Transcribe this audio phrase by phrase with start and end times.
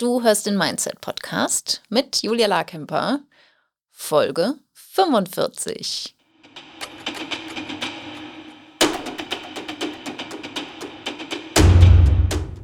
[0.00, 3.18] Du hörst den Mindset Podcast mit Julia Larkemper,
[3.90, 6.14] Folge 45.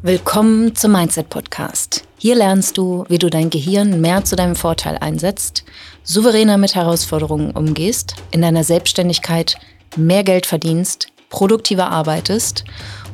[0.03, 2.05] Willkommen zum Mindset Podcast.
[2.19, 5.64] Hier lernst du, wie du dein Gehirn mehr zu deinem Vorteil einsetzt,
[6.05, 9.57] souveräner mit Herausforderungen umgehst, in deiner Selbstständigkeit
[9.96, 12.62] mehr Geld verdienst, produktiver arbeitest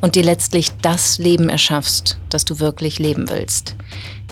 [0.01, 3.75] und dir letztlich das Leben erschaffst, das du wirklich leben willst.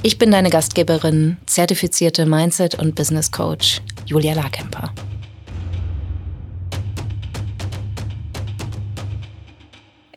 [0.02, 4.93] Ich bin deine Gastgeberin, zertifizierte Mindset- und Business Coach Julia Larkemper.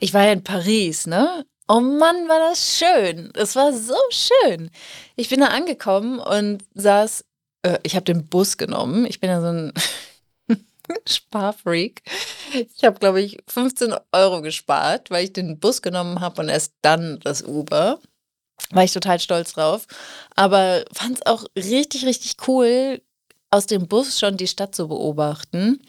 [0.01, 1.45] Ich war in Paris, ne?
[1.69, 3.31] Oh Mann, war das schön.
[3.34, 4.71] Es war so schön.
[5.17, 7.25] Ich bin da angekommen und saß,
[7.62, 9.07] äh, ich habe den Bus genommen.
[9.07, 9.73] Ich bin ja so ein
[11.09, 12.03] Sparfreak.
[12.53, 16.75] Ich habe, glaube ich, 15 Euro gespart, weil ich den Bus genommen habe und erst
[16.83, 17.99] dann das Uber.
[18.71, 19.87] War ich total stolz drauf.
[20.35, 23.01] Aber fand es auch richtig, richtig cool,
[23.51, 25.81] aus dem Bus schon die Stadt zu beobachten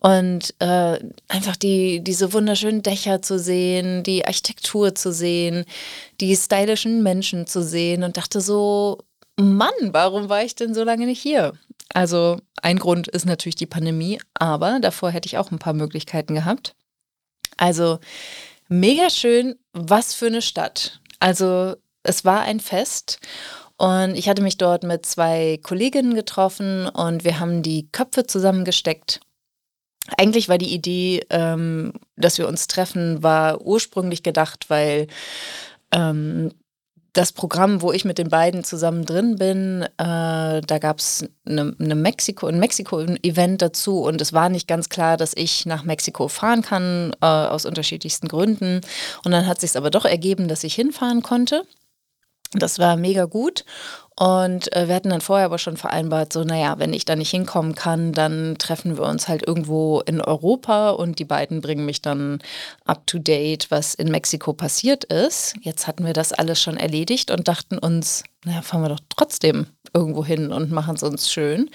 [0.00, 5.64] und äh, einfach die, diese wunderschönen Dächer zu sehen, die Architektur zu sehen,
[6.20, 8.98] die stylischen Menschen zu sehen und dachte so,
[9.36, 11.54] Mann, warum war ich denn so lange nicht hier?
[11.94, 16.34] Also ein Grund ist natürlich die Pandemie, aber davor hätte ich auch ein paar Möglichkeiten
[16.34, 16.74] gehabt.
[17.56, 17.98] Also
[18.68, 21.00] mega schön, was für eine Stadt.
[21.18, 23.18] Also es war ein Fest
[23.76, 29.20] und ich hatte mich dort mit zwei Kolleginnen getroffen und wir haben die Köpfe zusammengesteckt.
[30.16, 35.06] Eigentlich war die Idee, ähm, dass wir uns treffen, war ursprünglich gedacht, weil
[35.92, 36.52] ähm,
[37.18, 41.74] das Programm, wo ich mit den beiden zusammen drin bin, äh, da gab es eine,
[41.76, 46.28] eine Mexiko, ein Mexiko-Event dazu und es war nicht ganz klar, dass ich nach Mexiko
[46.28, 48.82] fahren kann, äh, aus unterschiedlichsten Gründen.
[49.24, 51.64] Und dann hat sich aber doch ergeben, dass ich hinfahren konnte.
[52.52, 53.64] Das war mega gut.
[54.18, 57.30] Und äh, wir hatten dann vorher aber schon vereinbart, so, naja, wenn ich da nicht
[57.30, 62.02] hinkommen kann, dann treffen wir uns halt irgendwo in Europa und die beiden bringen mich
[62.02, 62.40] dann
[62.84, 65.54] up to date, was in Mexiko passiert ist.
[65.60, 69.66] Jetzt hatten wir das alles schon erledigt und dachten uns, naja, fahren wir doch trotzdem
[69.94, 71.70] irgendwo hin und machen es uns schön.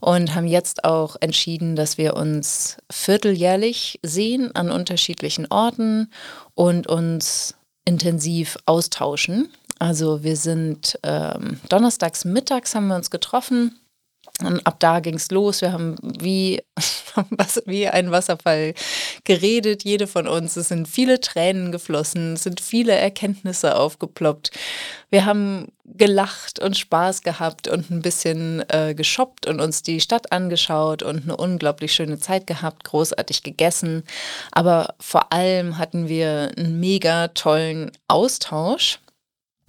[0.00, 6.10] Und haben jetzt auch entschieden, dass wir uns vierteljährlich sehen an unterschiedlichen Orten
[6.54, 9.50] und uns intensiv austauschen.
[9.78, 13.78] Also wir sind ähm, donnerstags mittags haben wir uns getroffen.
[14.42, 15.60] Und ab da ging es los.
[15.60, 16.60] Wir haben wie,
[17.66, 18.74] wie ein Wasserfall
[19.22, 20.56] geredet, jede von uns.
[20.56, 24.50] Es sind viele Tränen geflossen, es sind viele Erkenntnisse aufgeploppt.
[25.10, 30.32] Wir haben gelacht und Spaß gehabt und ein bisschen äh, geshoppt und uns die Stadt
[30.32, 34.02] angeschaut und eine unglaublich schöne Zeit gehabt, großartig gegessen.
[34.50, 38.98] Aber vor allem hatten wir einen mega tollen Austausch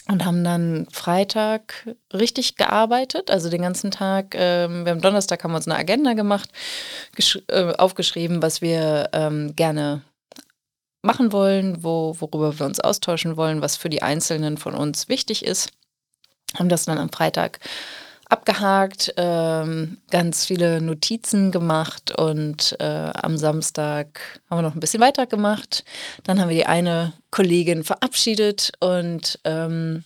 [0.08, 4.36] und haben dann Freitag richtig gearbeitet, also den ganzen Tag.
[4.36, 6.50] Ähm, wir haben Donnerstag haben wir uns eine Agenda gemacht,
[7.48, 10.02] äh, aufgeschrieben, was wir ähm, gerne
[11.02, 15.46] machen wollen, wo, worüber wir uns austauschen wollen, was für die Einzelnen von uns wichtig
[15.46, 15.72] ist.
[16.56, 17.60] Haben das dann am Freitag
[18.30, 25.02] abgehakt, ähm, ganz viele Notizen gemacht und äh, am Samstag haben wir noch ein bisschen
[25.02, 25.84] weitergemacht.
[26.24, 30.04] Dann haben wir die eine Kollegin verabschiedet und ähm,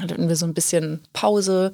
[0.00, 1.72] hatten wir so ein bisschen Pause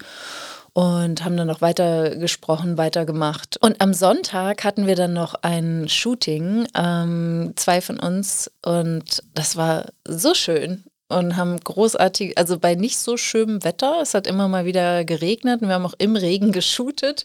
[0.75, 3.59] und haben dann noch weiter gesprochen, weitergemacht.
[3.59, 9.57] Und am Sonntag hatten wir dann noch ein Shooting, ähm, zwei von uns, und das
[9.57, 14.49] war so schön und haben großartig, also bei nicht so schönem Wetter, es hat immer
[14.49, 17.25] mal wieder geregnet und wir haben auch im Regen geshootet,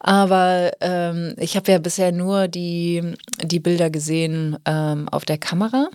[0.00, 5.88] aber ähm, ich habe ja bisher nur die, die Bilder gesehen ähm, auf der Kamera.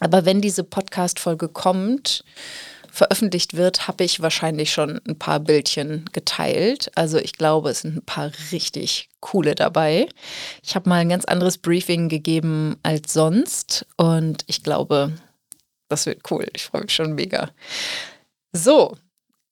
[0.00, 2.24] Aber wenn diese Podcast-Folge kommt,
[2.92, 6.90] veröffentlicht wird, habe ich wahrscheinlich schon ein paar Bildchen geteilt.
[6.94, 10.08] Also ich glaube, es sind ein paar richtig coole dabei.
[10.62, 15.12] Ich habe mal ein ganz anderes Briefing gegeben als sonst und ich glaube,
[15.92, 16.46] das wird cool.
[16.54, 17.50] Ich freue mich schon mega.
[18.52, 18.96] So,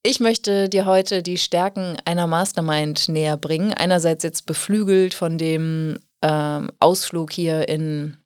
[0.02, 3.74] ich möchte dir heute die Stärken einer Mastermind näher bringen.
[3.74, 8.16] Einerseits jetzt beflügelt von dem ähm, Ausflug hier in,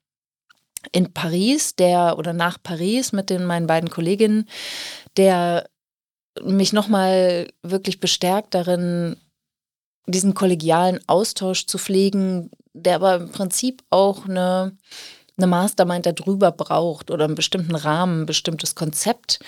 [0.93, 4.47] in Paris, der oder nach Paris mit den meinen beiden Kolleginnen,
[5.17, 5.69] der
[6.41, 9.17] mich nochmal wirklich bestärkt darin,
[10.07, 14.77] diesen kollegialen Austausch zu pflegen, der aber im Prinzip auch eine
[15.37, 19.39] eine Mastermind darüber braucht oder einen bestimmten Rahmen, ein bestimmtes Konzept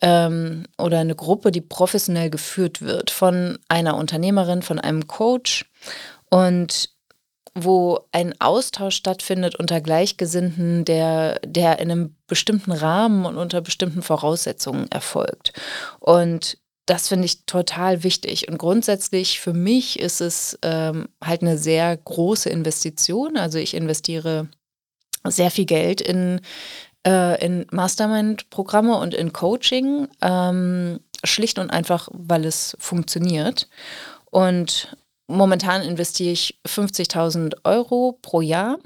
[0.00, 5.70] ähm, oder eine Gruppe, die professionell geführt wird von einer Unternehmerin, von einem Coach
[6.30, 6.90] und
[7.54, 14.02] wo ein Austausch stattfindet unter Gleichgesinnten, der, der in einem bestimmten Rahmen und unter bestimmten
[14.02, 15.52] Voraussetzungen erfolgt.
[15.98, 18.48] Und das finde ich total wichtig.
[18.48, 23.36] Und grundsätzlich für mich ist es ähm, halt eine sehr große Investition.
[23.36, 24.48] Also ich investiere
[25.24, 26.40] sehr viel Geld in,
[27.06, 33.68] äh, in Mastermind-Programme und in Coaching, ähm, schlicht und einfach, weil es funktioniert.
[34.30, 38.78] Und momentan investiere ich 50.000 Euro pro Jahr.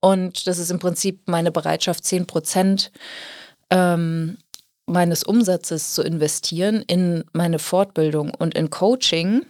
[0.00, 2.92] Und das ist im Prinzip meine Bereitschaft, 10 Prozent
[3.70, 4.38] ähm,
[4.86, 9.44] meines Umsatzes zu investieren in meine Fortbildung und in Coaching,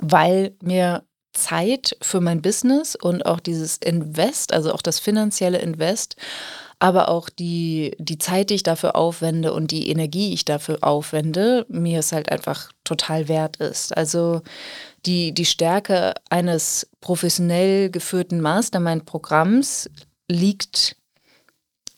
[0.00, 6.16] weil mir Zeit für mein Business und auch dieses Invest, also auch das finanzielle Invest,
[6.80, 10.78] aber auch die, die Zeit, die ich dafür aufwende und die Energie, die ich dafür
[10.82, 13.96] aufwende, mir es halt einfach total wert ist.
[13.96, 14.42] Also
[15.06, 19.90] die, die Stärke eines professionell geführten Mastermind-Programms
[20.30, 20.96] liegt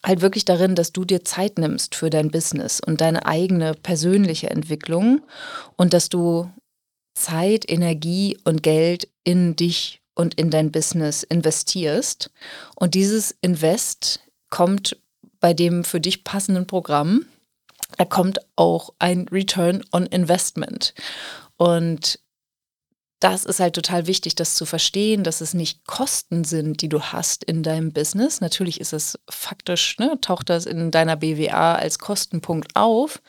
[0.04, 4.48] halt wirklich darin, dass du dir Zeit nimmst für dein Business und deine eigene persönliche
[4.48, 5.20] Entwicklung
[5.76, 6.50] und dass du
[7.14, 12.30] Zeit, Energie und Geld in dich und in dein Business investierst.
[12.76, 14.20] Und dieses Invest
[14.50, 14.96] kommt
[15.40, 17.26] bei dem für dich passenden Programm,
[17.96, 20.94] da kommt auch ein Return on Investment.
[21.56, 22.20] Und
[23.20, 27.02] das ist halt total wichtig, das zu verstehen, dass es nicht Kosten sind, die du
[27.02, 28.40] hast in deinem Business.
[28.40, 33.20] Natürlich ist es faktisch, ne, taucht das in deiner BWA als Kostenpunkt auf,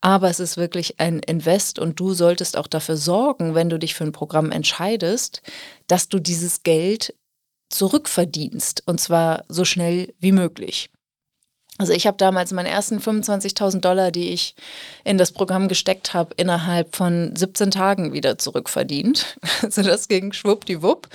[0.00, 3.94] aber es ist wirklich ein Invest und du solltest auch dafür sorgen, wenn du dich
[3.94, 5.42] für ein Programm entscheidest,
[5.86, 7.14] dass du dieses Geld
[7.70, 10.90] zurückverdienst und zwar so schnell wie möglich.
[11.80, 14.54] Also ich habe damals meine ersten 25.000 Dollar, die ich
[15.02, 19.38] in das Programm gesteckt habe, innerhalb von 17 Tagen wieder zurückverdient.
[19.62, 21.08] Also das ging schwuppdiwupp.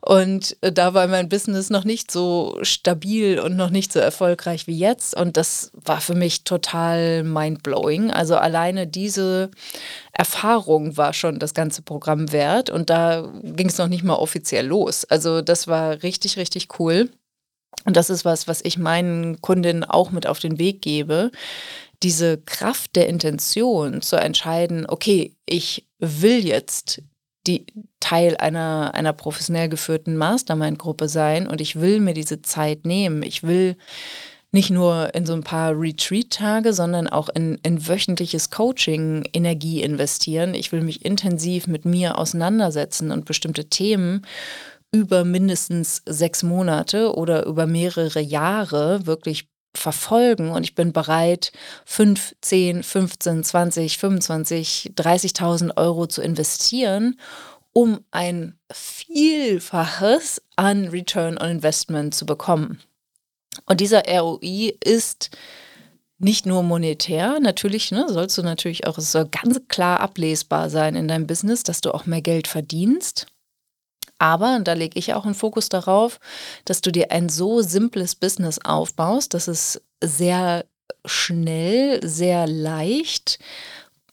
[0.00, 4.66] Und äh, da war mein Business noch nicht so stabil und noch nicht so erfolgreich
[4.66, 5.14] wie jetzt.
[5.14, 8.10] Und das war für mich total mindblowing.
[8.10, 9.50] Also alleine diese
[10.12, 12.70] Erfahrung war schon das ganze Programm wert.
[12.70, 15.04] Und da ging es noch nicht mal offiziell los.
[15.04, 17.08] Also das war richtig, richtig cool.
[17.84, 21.30] Und das ist was, was ich meinen Kundinnen auch mit auf den Weg gebe.
[22.02, 27.02] Diese Kraft der Intention zu entscheiden, okay, ich will jetzt
[27.46, 27.66] die
[28.00, 33.22] Teil einer, einer professionell geführten Mastermind-Gruppe sein und ich will mir diese Zeit nehmen.
[33.22, 33.76] Ich will
[34.52, 40.54] nicht nur in so ein paar Retreat-Tage, sondern auch in, in wöchentliches Coaching Energie investieren.
[40.54, 44.26] Ich will mich intensiv mit mir auseinandersetzen und bestimmte Themen
[44.92, 51.50] über mindestens sechs Monate oder über mehrere Jahre wirklich verfolgen und ich bin bereit,
[51.86, 57.18] 5, 10, 15, 20, 25, 30.000 Euro zu investieren,
[57.72, 62.80] um ein Vielfaches an Return on Investment zu bekommen.
[63.64, 65.30] Und dieser ROI ist
[66.18, 70.94] nicht nur monetär, natürlich ne, sollst du natürlich auch, es soll ganz klar ablesbar sein
[70.94, 73.26] in deinem Business, dass du auch mehr Geld verdienst.
[74.22, 76.20] Aber, und da lege ich auch einen Fokus darauf,
[76.64, 80.64] dass du dir ein so simples Business aufbaust, dass es sehr
[81.04, 83.40] schnell, sehr leicht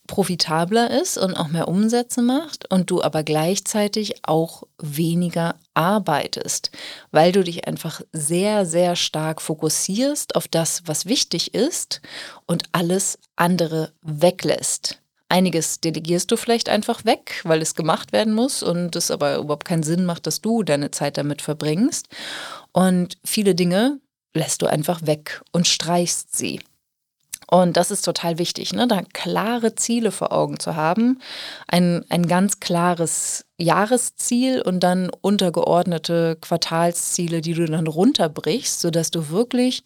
[0.08, 6.72] profitabler ist und auch mehr Umsätze macht und du aber gleichzeitig auch weniger arbeitest,
[7.12, 12.00] weil du dich einfach sehr, sehr stark fokussierst auf das, was wichtig ist
[12.46, 15.00] und alles andere weglässt.
[15.30, 19.64] Einiges delegierst du vielleicht einfach weg, weil es gemacht werden muss und es aber überhaupt
[19.64, 22.08] keinen Sinn macht, dass du deine Zeit damit verbringst.
[22.72, 24.00] Und viele Dinge
[24.34, 26.60] lässt du einfach weg und streichst sie.
[27.46, 28.86] Und das ist total wichtig, ne?
[28.86, 31.20] da klare Ziele vor Augen zu haben,
[31.66, 39.30] ein, ein ganz klares Jahresziel und dann untergeordnete Quartalsziele, die du dann runterbrichst, sodass du
[39.30, 39.82] wirklich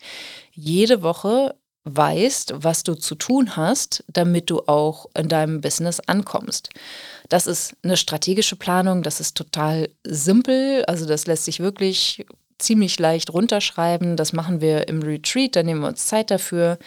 [0.52, 6.70] jede Woche weißt, was du zu tun hast, damit du auch in deinem Business ankommst.
[7.28, 12.26] Das ist eine strategische Planung, das ist total simpel, also das lässt sich wirklich
[12.58, 14.16] ziemlich leicht runterschreiben.
[14.16, 16.78] Das machen wir im Retreat, da nehmen wir uns Zeit dafür.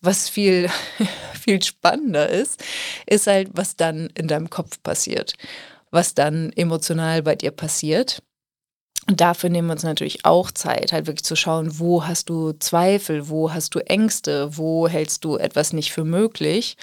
[0.00, 0.68] Was viel,
[1.40, 2.62] viel spannender ist,
[3.06, 5.34] ist halt, was dann in deinem Kopf passiert,
[5.90, 8.22] was dann emotional bei dir passiert.
[9.08, 12.52] Und dafür nehmen wir uns natürlich auch Zeit, halt wirklich zu schauen, wo hast du
[12.52, 16.76] Zweifel, wo hast du Ängste, wo hältst du etwas nicht für möglich,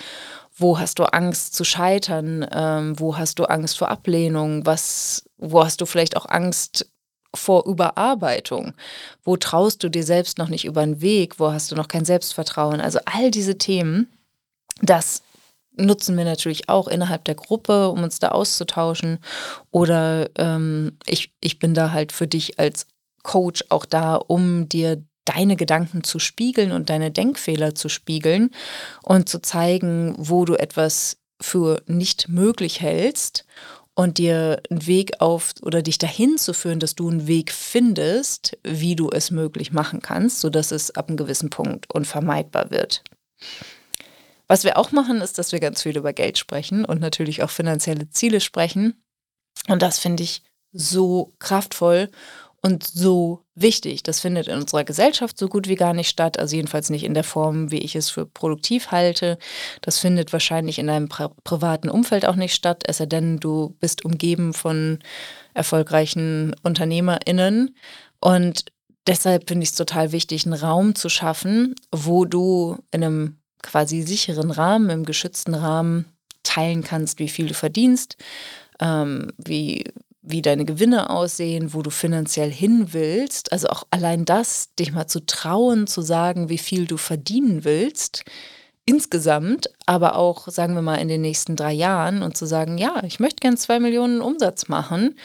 [0.58, 5.64] wo hast du Angst zu scheitern, ähm, wo hast du Angst vor Ablehnung, was, wo
[5.64, 6.92] hast du vielleicht auch Angst
[7.34, 8.74] vor Überarbeitung,
[9.24, 12.04] wo traust du dir selbst noch nicht über den Weg, wo hast du noch kein
[12.04, 12.82] Selbstvertrauen.
[12.82, 14.08] Also all diese Themen,
[14.82, 15.22] das
[15.80, 19.20] nutzen wir natürlich auch innerhalb der Gruppe, um uns da auszutauschen.
[19.72, 22.88] Oder ähm, ich, ich bin da halt für dich als
[23.24, 28.52] Coach auch da, um dir deine Gedanken zu spiegeln und deine Denkfehler zu spiegeln
[29.04, 33.46] und zu zeigen, wo du etwas für nicht möglich hältst
[33.96, 38.58] und dir einen Weg auf oder dich dahin zu führen, dass du einen Weg findest,
[38.64, 43.04] wie du es möglich machen kannst, sodass es ab einem gewissen Punkt unvermeidbar wird.
[44.50, 47.52] Was wir auch machen, ist, dass wir ganz viel über Geld sprechen und natürlich auch
[47.52, 49.02] finanzielle Ziele sprechen.
[49.68, 50.42] Und das finde ich
[50.72, 52.10] so kraftvoll
[52.62, 54.04] und so wichtig.
[54.04, 57.14] Das findet in unserer Gesellschaft so gut wie gar nicht statt, also jedenfalls nicht in
[57.14, 59.38] der Form, wie ich es für produktiv halte.
[59.82, 63.76] Das findet wahrscheinlich in deinem pri privaten Umfeld auch nicht statt, es sei denn, du
[63.80, 65.00] bist umgeben von
[65.54, 67.76] erfolgreichen UnternehmerInnen.
[68.20, 68.66] Und
[69.08, 74.02] deshalb finde ich es total wichtig, einen Raum zu schaffen, wo du in einem quasi
[74.02, 76.06] sicheren Rahmen, im geschützten Rahmen
[76.44, 78.18] teilen kannst, wie viel du verdienst,
[78.80, 79.84] ähm, wie
[80.22, 83.52] wie deine Gewinne aussehen, wo du finanziell hin willst.
[83.52, 88.26] Also auch allein das, dich mal zu trauen, zu sagen, wie viel du verdienen willst,
[88.86, 93.02] insgesamt, aber auch, sagen wir mal, in den nächsten drei Jahren und zu sagen, ja,
[93.04, 95.16] ich möchte gern zwei Millionen Umsatz machen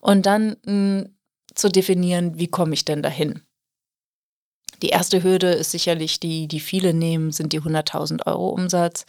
[0.00, 1.08] und dann mh, hm,
[1.54, 3.42] zu definieren, wie komme ich denn dahin?
[4.84, 9.06] Die erste Hürde ist sicherlich die, die viele nehmen, sind die 100.000 Euro Umsatz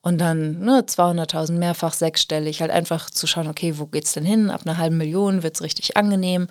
[0.00, 4.50] und dann ne, 200.000 mehrfach sechsstellig, halt einfach zu schauen, okay, wo geht's denn hin?
[4.50, 6.48] Ab einer halben Million wird's richtig angenehm.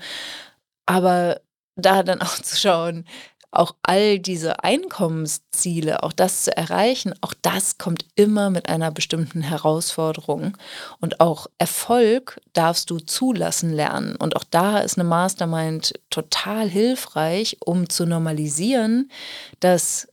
[0.85, 1.41] Aber
[1.75, 3.03] da dann auch zu schauen,
[3.51, 9.41] auch all diese Einkommensziele, auch das zu erreichen, auch das kommt immer mit einer bestimmten
[9.41, 10.57] Herausforderung.
[10.99, 14.15] Und auch Erfolg darfst du zulassen lernen.
[14.15, 19.11] Und auch da ist eine Mastermind total hilfreich, um zu normalisieren,
[19.59, 20.07] dass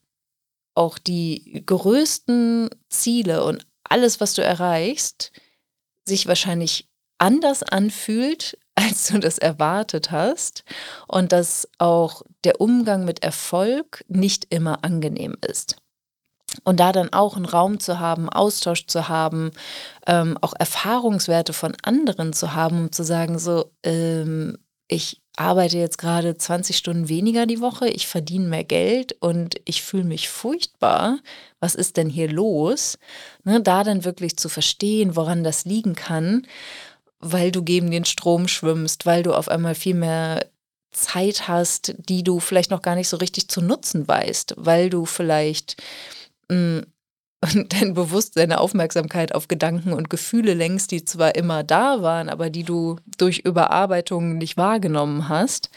[0.75, 5.33] auch die größten Ziele und alles, was du erreichst,
[6.05, 10.65] sich wahrscheinlich anders anfühlt, als du das erwartet hast
[11.09, 15.77] und dass auch der Umgang mit Erfolg nicht immer angenehm ist.
[16.65, 19.51] Und da dann auch einen Raum zu haben, Austausch zu haben,
[20.07, 24.57] ähm, auch Erfahrungswerte von anderen zu haben, um zu sagen, so, ähm,
[24.87, 29.83] ich arbeite jetzt gerade 20 Stunden weniger die Woche, ich verdiene mehr Geld und ich
[29.83, 31.19] fühle mich furchtbar.
[31.61, 32.99] Was ist denn hier los?
[33.45, 36.47] Ne, da dann wirklich zu verstehen, woran das liegen kann
[37.21, 40.47] weil du gegen den Strom schwimmst, weil du auf einmal viel mehr
[40.91, 45.05] Zeit hast, die du vielleicht noch gar nicht so richtig zu nutzen weißt, weil du
[45.05, 45.77] vielleicht
[46.49, 46.87] mh, hm,
[47.69, 52.51] dein Bewusstsein, deine Aufmerksamkeit auf Gedanken und Gefühle lenkst, die zwar immer da waren, aber
[52.51, 55.71] die du durch Überarbeitung nicht wahrgenommen hast.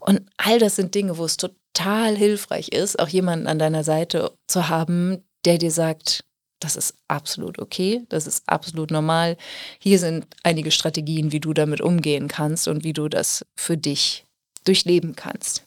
[0.00, 4.32] Und all das sind Dinge, wo es total hilfreich ist, auch jemanden an deiner Seite
[4.46, 6.24] zu haben, der dir sagt,
[6.62, 9.36] das ist absolut okay, das ist absolut normal.
[9.78, 14.24] Hier sind einige Strategien, wie du damit umgehen kannst und wie du das für dich
[14.64, 15.66] durchleben kannst.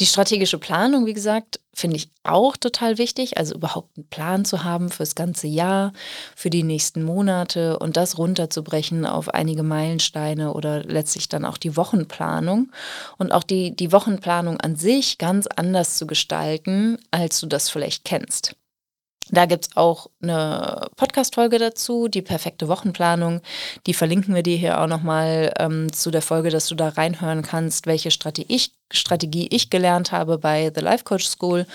[0.00, 3.38] Die strategische Planung, wie gesagt, finde ich auch total wichtig.
[3.38, 5.92] Also überhaupt einen Plan zu haben fürs ganze Jahr,
[6.34, 11.76] für die nächsten Monate und das runterzubrechen auf einige Meilensteine oder letztlich dann auch die
[11.76, 12.70] Wochenplanung.
[13.18, 18.04] Und auch die, die Wochenplanung an sich ganz anders zu gestalten, als du das vielleicht
[18.04, 18.56] kennst.
[19.30, 23.40] Da gibt es auch eine Podcast-Folge dazu, die perfekte Wochenplanung.
[23.86, 27.42] Die verlinken wir dir hier auch nochmal ähm, zu der Folge, dass du da reinhören
[27.42, 31.66] kannst, welche Strategie ich, Strategie ich gelernt habe bei The Life Coach School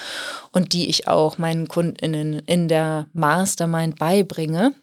[0.52, 4.74] und die ich auch meinen KundInnen in der Mastermind beibringe.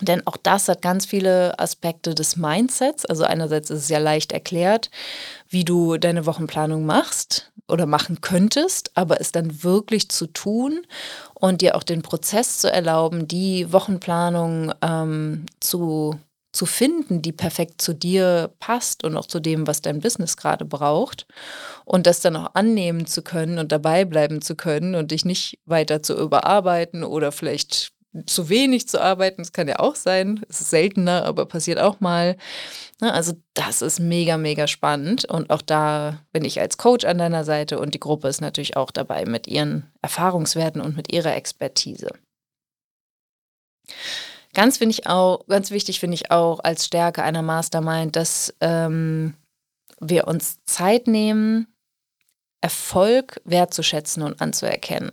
[0.00, 3.04] Denn auch das hat ganz viele Aspekte des Mindsets.
[3.04, 4.90] Also einerseits ist es ja leicht erklärt,
[5.50, 10.86] wie du deine Wochenplanung machst oder machen könntest, aber es dann wirklich zu tun
[11.34, 16.18] und dir auch den Prozess zu erlauben, die Wochenplanung ähm, zu,
[16.52, 20.64] zu finden, die perfekt zu dir passt und auch zu dem, was dein Business gerade
[20.64, 21.26] braucht.
[21.84, 25.58] Und das dann auch annehmen zu können und dabei bleiben zu können und dich nicht
[25.66, 27.92] weiter zu überarbeiten oder vielleicht
[28.26, 29.42] zu wenig zu arbeiten.
[29.42, 30.44] Das kann ja auch sein.
[30.48, 32.36] Es ist seltener, aber passiert auch mal.
[33.00, 35.24] Ne, also das ist mega, mega spannend.
[35.24, 38.76] Und auch da bin ich als Coach an deiner Seite und die Gruppe ist natürlich
[38.76, 42.10] auch dabei mit ihren Erfahrungswerten und mit ihrer Expertise.
[44.52, 49.34] Ganz finde ich auch, ganz wichtig finde ich auch als Stärke einer Mastermind, dass ähm,
[50.00, 51.68] wir uns Zeit nehmen,
[52.60, 55.12] Erfolg wertzuschätzen und anzuerkennen.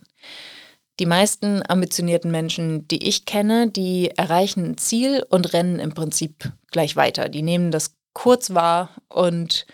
[0.99, 6.51] Die meisten ambitionierten Menschen, die ich kenne, die erreichen ein Ziel und rennen im Prinzip
[6.71, 7.29] gleich weiter.
[7.29, 9.67] Die nehmen das kurz wahr und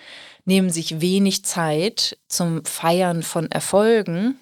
[0.46, 4.38] nehmen sich wenig Zeit zum Feiern von Erfolgen,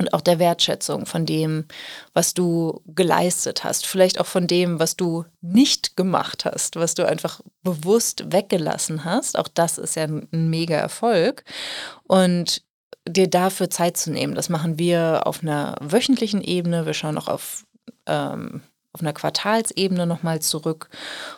[0.00, 1.66] und auch der Wertschätzung von dem,
[2.14, 7.06] was du geleistet hast, vielleicht auch von dem, was du nicht gemacht hast, was du
[7.06, 9.38] einfach bewusst weggelassen hast.
[9.38, 11.44] Auch das ist ja ein, mega Erfolg.
[12.04, 12.62] Und
[13.08, 16.86] dir dafür Zeit zu nehmen, das machen wir auf einer wöchentlichen Ebene.
[16.86, 17.64] Wir schauen auch auf,
[18.06, 20.90] ähm, auf einer Quartalsebene nochmal zurück.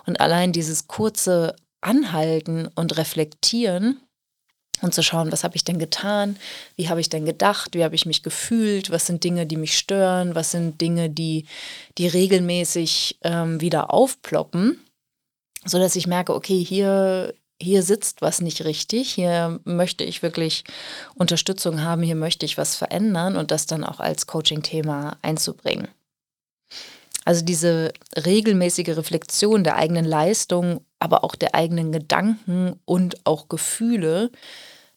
[0.07, 4.01] Und allein dieses kurze Anhalten und Reflektieren
[4.83, 6.37] und zu schauen, was habe ich denn getan,
[6.77, 9.79] wie habe ich denn gedacht, wie habe ich mich gefühlt, was sind Dinge, die mich
[9.79, 11.47] stören, was sind Dinge, die,
[11.99, 14.81] die regelmäßig ähm, wieder aufploppen,
[15.65, 20.65] sodass ich merke, okay, hier, hier sitzt was nicht richtig, hier möchte ich wirklich
[21.15, 25.89] Unterstützung haben, hier möchte ich was verändern und das dann auch als Coaching-Thema einzubringen.
[27.25, 34.31] Also diese regelmäßige Reflexion der eigenen Leistung, aber auch der eigenen Gedanken und auch Gefühle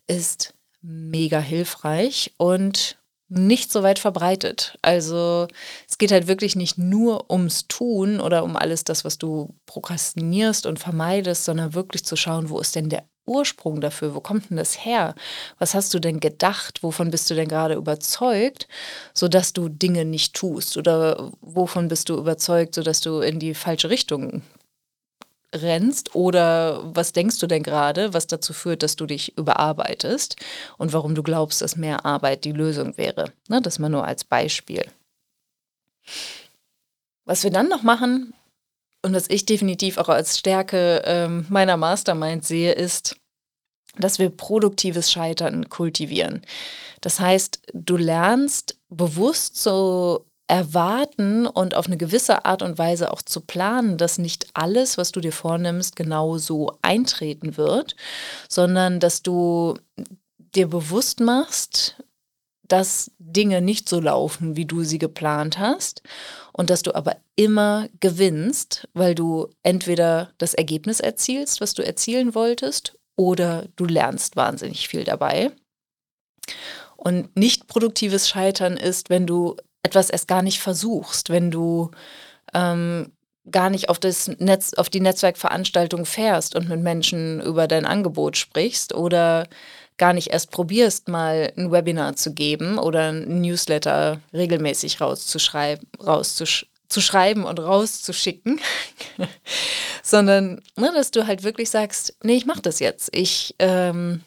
[0.07, 4.77] ist mega hilfreich und nicht so weit verbreitet.
[4.81, 5.47] Also
[5.89, 10.65] es geht halt wirklich nicht nur ums Tun oder um alles das, was du prokrastinierst
[10.65, 14.13] und vermeidest, sondern wirklich zu schauen, wo ist denn der Ursprung dafür?
[14.13, 15.15] Wo kommt denn das her?
[15.57, 16.83] Was hast du denn gedacht?
[16.83, 18.67] Wovon bist du denn gerade überzeugt,
[19.13, 20.77] sodass du Dinge nicht tust?
[20.77, 24.43] Oder wovon bist du überzeugt, sodass du in die falsche Richtung
[25.61, 26.15] rennst?
[26.15, 30.35] Oder was denkst du denn gerade, was dazu führt, dass du dich überarbeitest
[30.77, 33.31] und warum du glaubst, dass mehr Arbeit die Lösung wäre?
[33.47, 34.85] Ne, das mal nur als Beispiel.
[37.25, 38.33] Was wir dann noch machen,
[39.05, 43.15] und was ich definitiv auch als Stärke ähm, meiner Mastermind sehe, ist,
[43.99, 46.41] dass wir produktives Scheitern kultivieren.
[47.01, 53.21] Das heißt, du lernst bewusst zu erwarten und auf eine gewisse Art und Weise auch
[53.21, 57.95] zu planen, dass nicht alles, was du dir vornimmst, genau so eintreten wird,
[58.47, 59.75] sondern dass du
[60.37, 61.95] dir bewusst machst,
[62.67, 66.01] dass Dinge nicht so laufen, wie du sie geplant hast
[66.53, 72.33] und dass du aber immer gewinnst, weil du entweder das Ergebnis erzielst, was du erzielen
[72.33, 75.51] wolltest, oder du lernst wahnsinnig viel dabei.
[76.97, 81.91] Und nicht produktives Scheitern ist, wenn du etwas erst gar nicht versuchst, wenn du
[82.53, 83.11] ähm,
[83.51, 88.37] gar nicht auf, das Netz, auf die Netzwerkveranstaltung fährst und mit Menschen über dein Angebot
[88.37, 89.47] sprichst oder
[89.97, 97.43] gar nicht erst probierst, mal ein Webinar zu geben oder ein Newsletter regelmäßig rauszuschreiben, rauszuschreiben
[97.43, 98.59] und rauszuschicken,
[100.03, 103.15] sondern ne, dass du halt wirklich sagst, nee, ich mach das jetzt.
[103.15, 104.21] Ich ähm,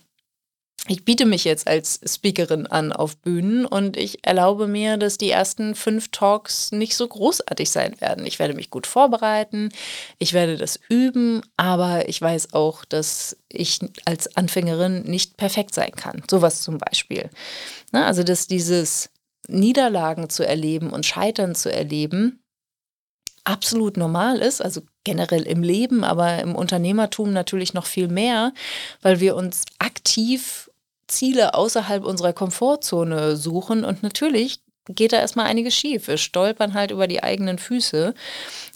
[0.88, 5.30] ich biete mich jetzt als Speakerin an auf Bühnen und ich erlaube mir, dass die
[5.30, 8.26] ersten fünf Talks nicht so großartig sein werden.
[8.26, 9.70] Ich werde mich gut vorbereiten,
[10.18, 15.92] ich werde das üben, aber ich weiß auch, dass ich als Anfängerin nicht perfekt sein
[15.92, 16.22] kann.
[16.30, 17.30] Sowas zum Beispiel.
[17.92, 19.10] Na, also, dass dieses
[19.46, 22.40] Niederlagen zu erleben und Scheitern zu erleben,
[23.44, 28.52] absolut normal ist, also generell im Leben, aber im Unternehmertum natürlich noch viel mehr,
[29.00, 30.67] weil wir uns aktiv
[31.08, 36.08] Ziele außerhalb unserer Komfortzone suchen und natürlich geht da erstmal einiges schief.
[36.08, 38.14] Wir stolpern halt über die eigenen Füße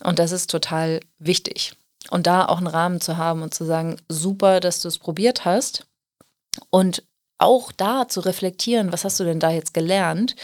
[0.04, 1.74] und das ist total wichtig.
[2.10, 5.44] Und da auch einen Rahmen zu haben und zu sagen, super, dass du es probiert
[5.44, 5.86] hast
[6.70, 7.04] und
[7.38, 10.36] auch da zu reflektieren, was hast du denn da jetzt gelernt,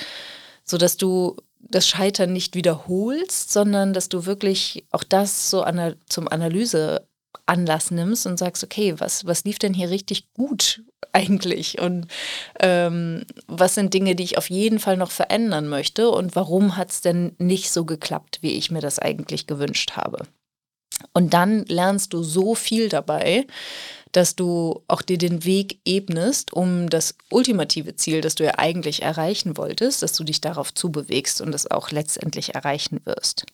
[0.65, 6.29] sodass du das Scheitern nicht wiederholst, sondern dass du wirklich auch das so ana zum
[6.29, 7.08] Analyse
[7.47, 11.81] Anlass nimmst und sagst, okay, was, was lief denn hier richtig gut eigentlich?
[11.81, 12.07] Und
[12.61, 16.11] ähm, was sind Dinge, die ich auf jeden Fall noch verändern möchte?
[16.11, 20.27] Und warum hat es denn nicht so geklappt, wie ich mir das eigentlich gewünscht habe?
[21.13, 23.47] Und dann lernst du so viel dabei,
[24.13, 29.03] dass du auch dir den Weg ebnest, um das ultimative Ziel, das du ja eigentlich
[29.03, 33.45] erreichen wolltest, dass du dich darauf zubewegst und es auch letztendlich erreichen wirst.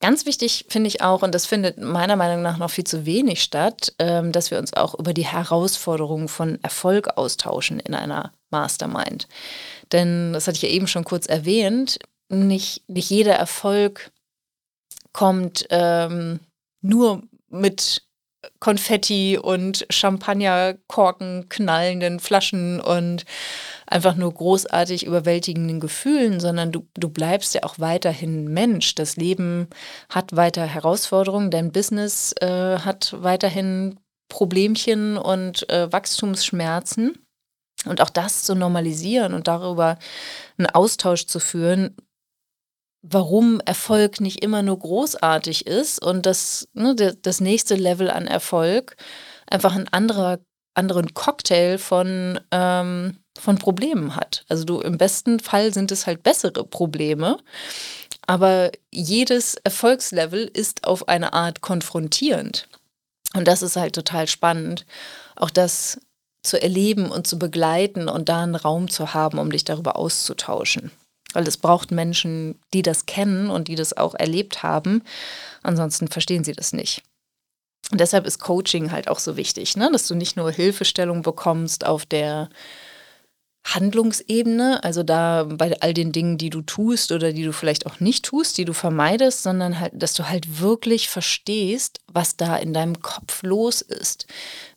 [0.00, 3.42] Ganz wichtig finde ich auch, und das findet meiner Meinung nach noch viel zu wenig
[3.42, 9.26] statt, ähm, dass wir uns auch über die Herausforderungen von Erfolg austauschen in einer Mastermind.
[9.92, 14.10] Denn, das hatte ich ja eben schon kurz erwähnt, nicht, nicht jeder Erfolg
[15.12, 16.40] kommt ähm,
[16.82, 18.05] nur mit
[18.60, 23.24] Konfetti und Champagnerkorken knallenden Flaschen und
[23.86, 28.94] einfach nur großartig überwältigenden Gefühlen, sondern du, du bleibst ja auch weiterhin Mensch.
[28.94, 29.68] Das Leben
[30.08, 37.18] hat weiter Herausforderungen, dein Business äh, hat weiterhin Problemchen und äh, Wachstumsschmerzen.
[37.84, 39.98] Und auch das zu normalisieren und darüber
[40.58, 41.94] einen Austausch zu führen,
[43.08, 48.96] warum Erfolg nicht immer nur großartig ist und das, ne, das nächste Level an Erfolg
[49.46, 50.38] einfach ein anderer,
[50.74, 54.44] anderen Cocktail von ähm, von Problemen hat.
[54.48, 57.38] Also du im besten Fall sind es halt bessere Probleme,
[58.26, 62.68] aber jedes Erfolgslevel ist auf eine Art konfrontierend.
[63.34, 64.86] Und das ist halt total spannend,
[65.36, 66.00] auch das
[66.42, 70.90] zu erleben und zu begleiten und da einen Raum zu haben, um dich darüber auszutauschen.
[71.36, 75.02] Weil es braucht Menschen, die das kennen und die das auch erlebt haben.
[75.62, 77.02] Ansonsten verstehen sie das nicht.
[77.90, 79.90] Und deshalb ist Coaching halt auch so wichtig, ne?
[79.92, 82.48] dass du nicht nur Hilfestellung bekommst auf der
[83.74, 87.98] Handlungsebene, also da bei all den Dingen, die du tust oder die du vielleicht auch
[87.98, 92.72] nicht tust, die du vermeidest, sondern halt, dass du halt wirklich verstehst, was da in
[92.72, 94.26] deinem Kopf los ist,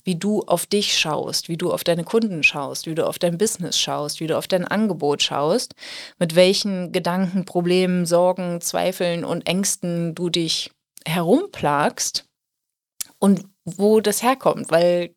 [0.04, 3.38] wie du auf dich schaust, wie du auf deine Kunden schaust, wie du auf dein
[3.38, 5.75] Business schaust, wie du auf dein Angebot schaust,
[6.17, 10.71] mit welchen Gedanken, Problemen, Sorgen, Zweifeln und Ängsten du dich
[11.06, 12.25] herumplagst
[13.19, 15.13] und wo das herkommt, weil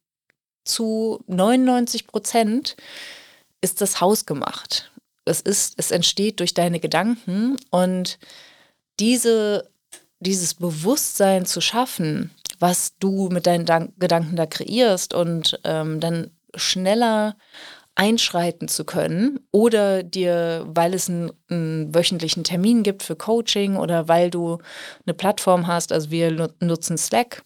[0.65, 2.77] zu 99 Prozent
[3.63, 4.93] ist das Haus gemacht.
[5.25, 8.19] Es ist, es entsteht durch deine Gedanken und
[9.01, 9.71] diese,
[10.21, 16.31] dieses Bewusstsein zu schaffen, was du mit deinen Dank Gedanken da kreierst und ähm, dann
[16.55, 17.37] schneller
[17.95, 24.09] einschreiten zu können oder dir, weil es einen, einen, wöchentlichen Termin gibt für Coaching oder
[24.09, 24.59] weil du
[25.05, 27.43] eine Plattform hast, also wir nutzen Slack,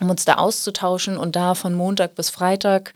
[0.00, 2.92] um uns da auszutauschen und da von Montag bis Freitag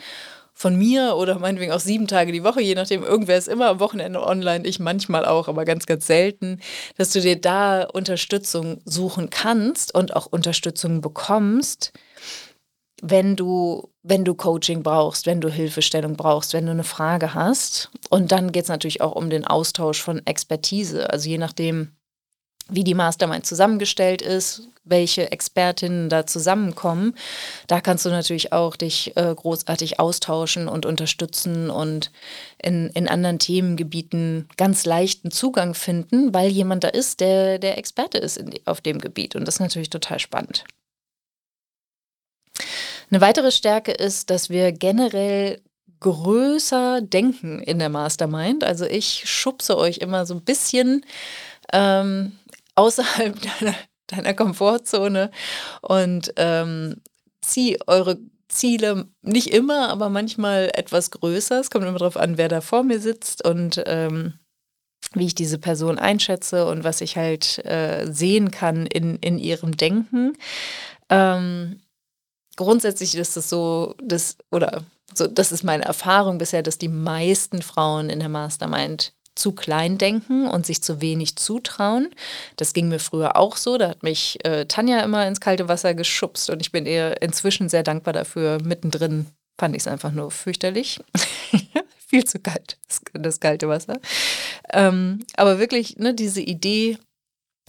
[0.55, 3.81] von mir oder meinetwegen auch sieben Tage die Woche, je nachdem, irgendwer ist immer am
[3.81, 6.61] Wochenende online, ich manchmal auch, aber ganz, ganz selten,
[6.97, 11.93] dass du dir da Unterstützung suchen kannst und auch Unterstützung bekommst,
[13.03, 17.91] wenn du, wenn du Coaching brauchst, wenn du Hilfestellung brauchst, wenn du eine Frage hast.
[18.09, 21.11] Und dann geht es natürlich auch um den Austausch von Expertise.
[21.11, 21.97] Also je nachdem,
[22.69, 27.15] wie die Mastermind zusammengestellt ist, welche Expertinnen da zusammenkommen.
[27.67, 32.11] Da kannst du natürlich auch dich äh, großartig austauschen und unterstützen und
[32.63, 38.19] in, in anderen Themengebieten ganz leichten Zugang finden, weil jemand da ist, der der Experte
[38.19, 39.37] ist in, auf dem Gebiet.
[39.37, 40.65] Und das ist natürlich total spannend.
[43.11, 45.61] Eine weitere Stärke ist, dass wir generell
[46.01, 48.65] größer denken in der Mastermind.
[48.65, 51.05] Also ich schubse euch immer so ein bisschen
[51.73, 52.33] ähm,
[52.75, 53.75] außerhalb deiner,
[54.07, 55.31] deiner Komfortzone
[55.83, 57.01] und ähm,
[57.41, 61.61] zieh eure Ziele nicht immer, aber manchmal etwas größer.
[61.61, 64.35] Es kommt immer darauf an, wer da vor mir sitzt und ähm,
[65.13, 69.77] wie ich diese Person einschätze und was ich halt äh, sehen kann in, in ihrem
[69.77, 70.37] Denken.
[71.11, 71.81] Ähm,
[72.57, 74.83] grundsätzlich ist es so, dass, oder
[75.13, 79.99] so, das ist meine Erfahrung bisher, dass die meisten Frauen in der Mastermind zu klein
[79.99, 82.11] denken und sich zu wenig zutrauen.
[82.57, 83.79] Das ging mir früher auch so.
[83.79, 87.69] Da hat mich äh, Tanja immer ins kalte Wasser geschubst und ich bin ihr inzwischen
[87.69, 88.59] sehr dankbar dafür.
[88.63, 89.27] Mittendrin
[89.59, 91.01] fand ich es einfach nur fürchterlich.
[92.07, 93.99] Viel zu kalt, das, das kalte Wasser.
[94.73, 96.99] Ähm, aber wirklich, ne, diese Idee,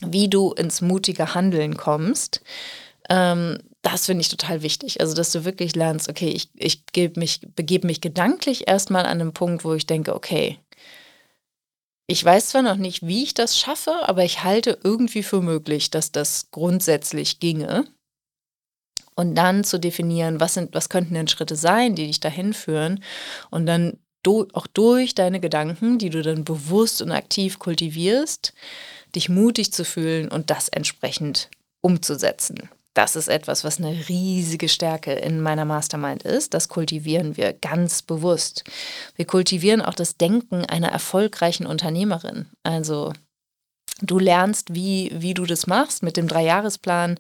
[0.06, 2.42] wie du ins mutige Handeln kommst,
[3.10, 5.00] ähm, das finde ich total wichtig.
[5.00, 6.82] Also, dass du wirklich lernst, okay, ich, ich
[7.16, 10.58] mich, begebe mich gedanklich erstmal an einen Punkt, wo ich denke, okay,
[12.08, 15.90] ich weiß zwar noch nicht, wie ich das schaffe, aber ich halte irgendwie für möglich,
[15.90, 17.86] dass das grundsätzlich ginge.
[19.16, 23.02] Und dann zu definieren, was sind, was könnten denn Schritte sein, die dich dahin führen
[23.50, 28.54] und dann do, auch durch deine Gedanken, die du dann bewusst und aktiv kultivierst,
[29.16, 31.50] dich mutig zu fühlen und das entsprechend
[31.82, 32.70] umzusetzen.
[32.96, 36.54] Das ist etwas, was eine riesige Stärke in meiner Mastermind ist.
[36.54, 38.64] Das kultivieren wir ganz bewusst.
[39.16, 42.48] Wir kultivieren auch das Denken einer erfolgreichen Unternehmerin.
[42.64, 43.12] Also
[44.02, 47.18] Du lernst, wie, wie du das machst mit dem Dreijahresplan.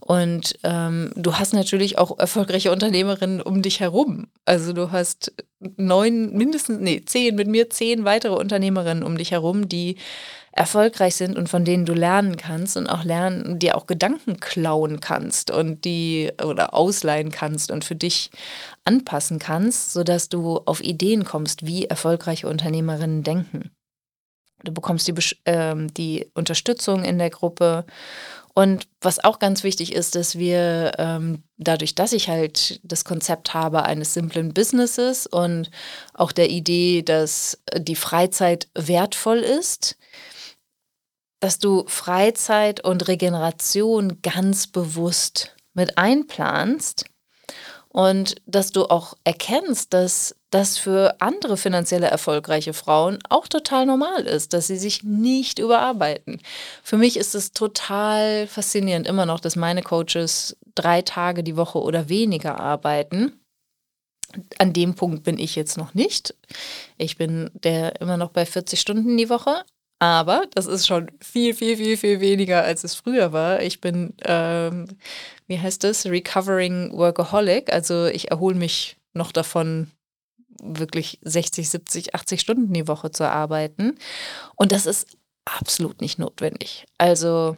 [0.00, 4.26] Und ähm, du hast natürlich auch erfolgreiche Unternehmerinnen um dich herum.
[4.44, 5.32] Also du hast
[5.76, 9.96] neun, mindestens, nee, zehn, mit mir zehn weitere Unternehmerinnen um dich herum, die
[10.58, 14.98] erfolgreich sind und von denen du lernen kannst und auch lernen, dir auch Gedanken klauen
[14.98, 18.30] kannst und die oder ausleihen kannst und für dich
[18.84, 23.70] anpassen kannst, sodass du auf Ideen kommst, wie erfolgreiche Unternehmerinnen denken.
[24.64, 25.14] Du bekommst die,
[25.46, 27.86] ähm, die Unterstützung in der Gruppe.
[28.52, 33.54] Und was auch ganz wichtig ist, dass wir ähm, dadurch, dass ich halt das Konzept
[33.54, 35.70] habe eines simplen Businesses und
[36.14, 39.96] auch der Idee, dass die Freizeit wertvoll ist,
[41.40, 47.04] dass du Freizeit und Regeneration ganz bewusst mit einplanst
[47.88, 54.26] und dass du auch erkennst, dass das für andere finanzielle erfolgreiche Frauen auch total normal
[54.26, 56.40] ist, dass sie sich nicht überarbeiten.
[56.82, 61.80] Für mich ist es total faszinierend immer noch, dass meine Coaches drei Tage die Woche
[61.80, 63.40] oder weniger arbeiten
[64.58, 66.34] An dem Punkt bin ich jetzt noch nicht.
[66.98, 69.64] Ich bin der immer noch bei 40 Stunden die Woche,
[69.98, 73.62] aber das ist schon viel, viel, viel, viel weniger, als es früher war.
[73.62, 74.86] Ich bin, ähm,
[75.46, 77.72] wie heißt das, Recovering Workaholic.
[77.72, 79.90] Also ich erhole mich noch davon,
[80.62, 83.96] wirklich 60, 70, 80 Stunden die Woche zu arbeiten.
[84.56, 86.86] Und das ist absolut nicht notwendig.
[86.98, 87.56] Also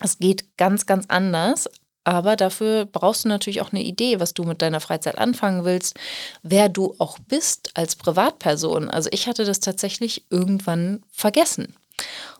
[0.00, 1.68] es geht ganz, ganz anders.
[2.04, 5.96] Aber dafür brauchst du natürlich auch eine Idee, was du mit deiner Freizeit anfangen willst,
[6.42, 8.88] wer du auch bist als Privatperson.
[8.88, 11.74] Also ich hatte das tatsächlich irgendwann vergessen.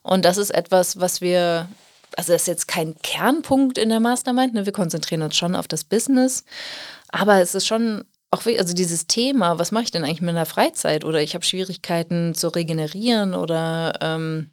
[0.02, 1.68] Und das ist etwas, was wir,
[2.16, 4.64] also das ist jetzt kein Kernpunkt in der Mastermind, ne?
[4.64, 6.44] wir konzentrieren uns schon auf das Business,
[7.10, 10.46] aber es ist schon auch, also dieses Thema, was mache ich denn eigentlich mit meiner
[10.46, 11.04] Freizeit?
[11.04, 14.50] Oder ich habe Schwierigkeiten zu regenerieren oder ähm,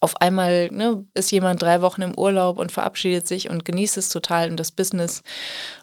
[0.00, 4.10] auf einmal ne, ist jemand drei Wochen im Urlaub und verabschiedet sich und genießt es
[4.10, 5.22] total und das Business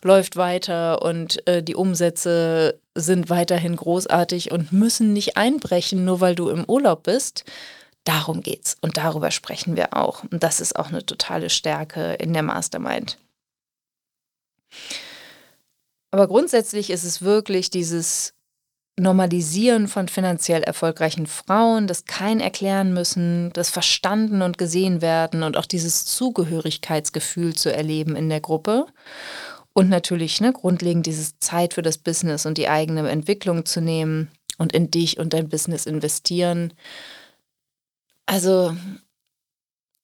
[0.04, 6.36] läuft weiter und äh, die Umsätze sind weiterhin großartig und müssen nicht einbrechen, nur weil
[6.36, 7.44] du im Urlaub bist.
[8.06, 10.24] Darum geht's und darüber sprechen wir auch.
[10.24, 13.18] Und das ist auch eine totale Stärke in der Mastermind.
[16.12, 18.34] Aber grundsätzlich ist es wirklich dieses
[18.98, 25.58] Normalisieren von finanziell erfolgreichen Frauen, das kein erklären müssen, das verstanden und gesehen werden und
[25.58, 28.86] auch dieses Zugehörigkeitsgefühl zu erleben in der Gruppe.
[29.74, 34.32] Und natürlich ne, grundlegend dieses Zeit für das Business und die eigene Entwicklung zu nehmen
[34.58, 36.74] und in dich und dein Business investieren.
[38.26, 38.78] Also,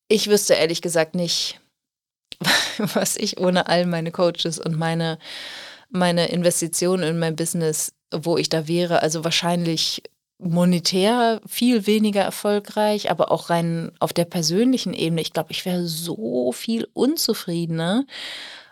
[0.09, 1.61] ich wüsste ehrlich gesagt nicht,
[2.77, 5.17] was ich ohne all meine Coaches und meine,
[5.89, 9.01] meine Investitionen in mein Business wo ich da wäre.
[9.01, 10.03] Also wahrscheinlich
[10.37, 15.21] monetär viel weniger erfolgreich, aber auch rein auf der persönlichen Ebene.
[15.21, 18.05] Ich glaube, ich wäre so viel unzufriedener,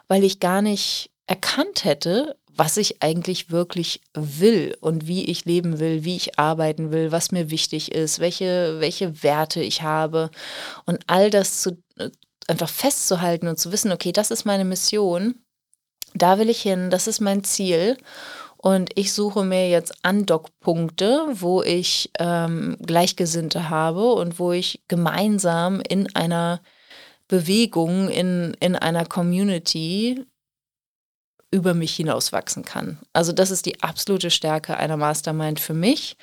[0.07, 5.79] weil ich gar nicht erkannt hätte, was ich eigentlich wirklich will und wie ich leben
[5.79, 10.29] will, wie ich arbeiten will, was mir wichtig ist, welche, welche Werte ich habe.
[10.85, 12.09] Und all das zu, äh,
[12.47, 15.35] einfach festzuhalten und zu wissen, okay, das ist meine Mission,
[16.15, 17.97] da will ich hin, das ist mein Ziel.
[18.61, 25.79] Und ich suche mir jetzt Andockpunkte, wo ich ähm, Gleichgesinnte habe und wo ich gemeinsam
[25.79, 26.59] in einer
[27.29, 30.25] Bewegung, in, in einer Community
[31.51, 32.99] über mich hinauswachsen kann.
[33.13, 36.17] Also das ist die absolute Stärke einer Mastermind für mich.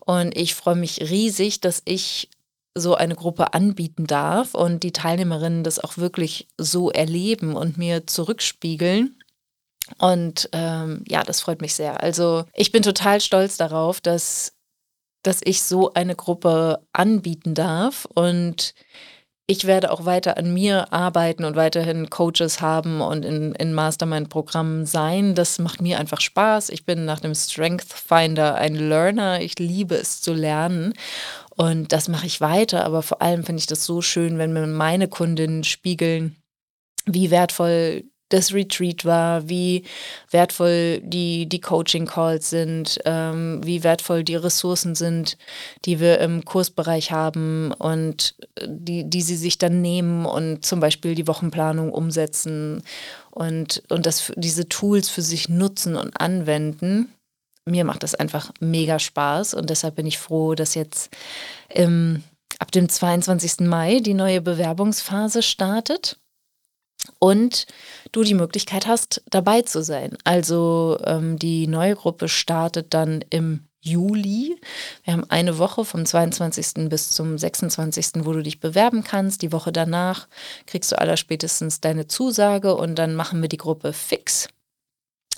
[0.00, 2.28] Und ich freue mich riesig, dass ich
[2.74, 8.08] so eine Gruppe anbieten darf und die Teilnehmerinnen das auch wirklich so erleben und mir
[8.08, 9.17] zurückspiegeln
[9.96, 12.02] und ähm, ja, das freut mich sehr.
[12.02, 14.52] Also ich bin total stolz darauf, dass,
[15.22, 18.06] dass ich so eine Gruppe anbieten darf.
[18.14, 18.74] Und
[19.46, 24.84] ich werde auch weiter an mir arbeiten und weiterhin Coaches haben und in, in Mastermind-Programmen
[24.84, 25.34] sein.
[25.34, 26.68] Das macht mir einfach Spaß.
[26.68, 29.40] Ich bin nach dem Strength Finder ein Learner.
[29.40, 30.92] Ich liebe es zu lernen.
[31.56, 32.84] Und das mache ich weiter.
[32.84, 36.36] Aber vor allem finde ich das so schön, wenn mir meine Kundinnen spiegeln,
[37.06, 39.84] wie wertvoll das Retreat war, wie
[40.30, 45.38] wertvoll die, die Coaching-Calls sind, ähm, wie wertvoll die Ressourcen sind,
[45.84, 50.80] die wir im Kursbereich haben und äh, die, die sie sich dann nehmen und zum
[50.80, 52.82] Beispiel die Wochenplanung umsetzen
[53.30, 57.12] und, und das, diese Tools für sich nutzen und anwenden.
[57.64, 61.10] Mir macht das einfach mega Spaß und deshalb bin ich froh, dass jetzt
[61.70, 62.22] ähm,
[62.58, 63.60] ab dem 22.
[63.60, 66.18] Mai die neue Bewerbungsphase startet
[67.18, 67.66] und
[68.12, 70.16] du die Möglichkeit hast, dabei zu sein.
[70.24, 74.60] Also ähm, die neue Gruppe startet dann im Juli.
[75.04, 76.88] Wir haben eine Woche vom 22.
[76.88, 79.42] bis zum 26., wo du dich bewerben kannst.
[79.42, 80.28] Die Woche danach
[80.66, 84.48] kriegst du allerspätestens deine Zusage und dann machen wir die Gruppe fix.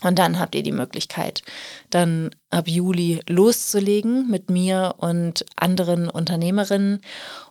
[0.02, 1.42] Und dann habt ihr die Möglichkeit,
[1.90, 7.02] dann ab Juli loszulegen mit mir und anderen Unternehmerinnen.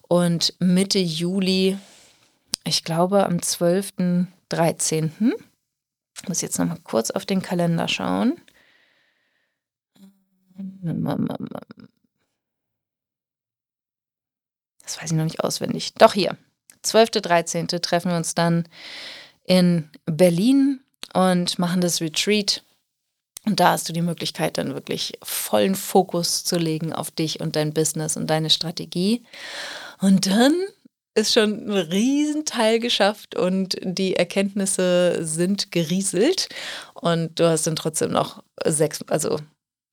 [0.08, 1.78] Und Mitte Juli
[2.70, 5.34] ich glaube am 12., 13.
[6.22, 8.40] Ich muss jetzt noch mal kurz auf den Kalender schauen.
[14.84, 15.94] Das weiß ich noch nicht auswendig.
[15.96, 16.38] Doch hier.
[16.82, 17.68] 12., 13.
[17.68, 18.68] treffen wir uns dann
[19.46, 20.82] in Berlin
[21.14, 22.64] und machen das Retreat.
[23.46, 27.56] Und da hast du die Möglichkeit, dann wirklich vollen Fokus zu legen auf dich und
[27.56, 29.24] dein Business und deine Strategie.
[30.00, 30.54] Und dann
[31.16, 36.50] ist schon ein Riesenteil geschafft und die Erkenntnisse sind gerieselt.
[36.94, 39.40] Und du hast dann trotzdem noch sechs, also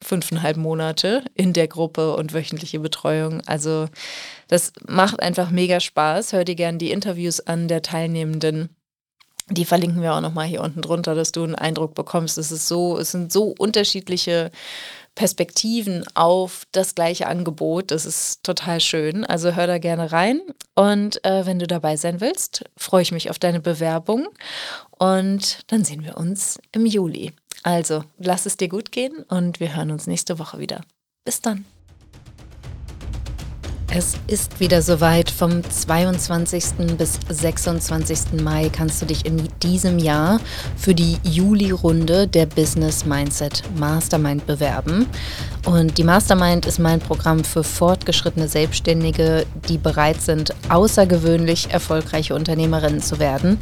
[0.02, 3.40] fünfeinhalb Monate in der Gruppe und wöchentliche Betreuung.
[3.46, 3.88] Also
[4.48, 6.32] das macht einfach mega Spaß.
[6.32, 8.70] Hör dir gerne die Interviews an der Teilnehmenden.
[9.48, 12.36] Die verlinken wir auch nochmal hier unten drunter, dass du einen Eindruck bekommst.
[12.36, 14.50] Es ist so, es sind so unterschiedliche
[15.16, 17.90] Perspektiven auf das gleiche Angebot.
[17.90, 19.24] Das ist total schön.
[19.24, 20.40] Also hör da gerne rein.
[20.76, 24.28] Und äh, wenn du dabei sein willst, freue ich mich auf deine Bewerbung.
[24.90, 27.32] Und dann sehen wir uns im Juli.
[27.64, 30.82] Also lass es dir gut gehen und wir hören uns nächste Woche wieder.
[31.24, 31.64] Bis dann.
[33.98, 35.30] Es ist wieder soweit.
[35.30, 36.96] Vom 22.
[36.98, 38.42] bis 26.
[38.42, 40.38] Mai kannst du dich in diesem Jahr
[40.76, 45.06] für die Juli-Runde der Business Mindset Mastermind bewerben.
[45.64, 53.00] Und die Mastermind ist mein Programm für fortgeschrittene Selbstständige, die bereit sind, außergewöhnlich erfolgreiche Unternehmerinnen
[53.00, 53.58] zu werden,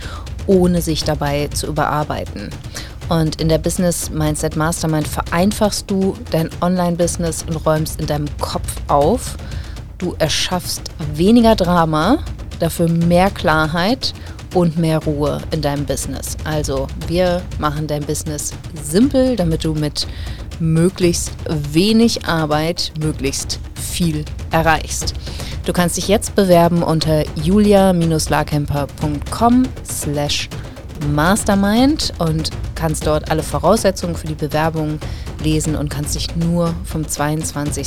[0.48, 2.50] ohne sich dabei zu überarbeiten.
[3.08, 8.72] Und in der Business Mindset Mastermind vereinfachst du dein Online-Business und räumst in deinem Kopf
[8.88, 9.36] auf
[10.04, 12.18] Du erschaffst weniger Drama,
[12.60, 14.12] dafür mehr Klarheit
[14.52, 16.36] und mehr Ruhe in deinem Business.
[16.44, 20.06] Also wir machen dein Business simpel, damit du mit
[20.60, 25.14] möglichst wenig Arbeit möglichst viel erreichst.
[25.64, 30.50] Du kannst dich jetzt bewerben unter julia-larkemper.com slash
[31.14, 34.98] mastermind und kannst dort alle Voraussetzungen für die Bewerbung
[35.44, 37.86] lesen und kannst dich nur vom 22.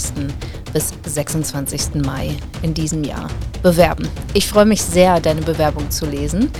[0.71, 1.95] bis 26.
[2.05, 2.29] Mai
[2.61, 3.27] in diesem Jahr
[3.61, 4.07] bewerben.
[4.33, 6.51] Ich freue mich sehr, deine Bewerbung zu lesen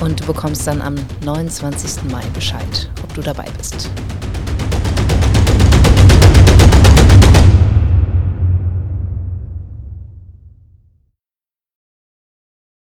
[0.00, 2.10] und du bekommst dann am 29.
[2.10, 3.88] Mai Bescheid, ob du dabei bist.